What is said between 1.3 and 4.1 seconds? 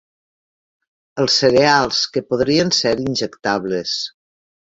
cereals que podrien ser injectables.